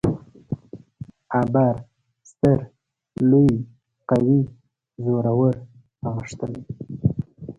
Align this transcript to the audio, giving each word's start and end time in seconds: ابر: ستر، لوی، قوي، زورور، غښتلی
ابر: 1.41 1.75
ستر، 2.31 2.59
لوی، 3.29 3.53
قوي، 4.09 4.41
زورور، 5.03 5.55
غښتلی 6.15 6.61